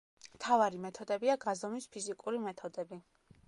[0.37, 3.03] მთავარი მეთოდებია გაზომვის ფიზიკური მეთოდები.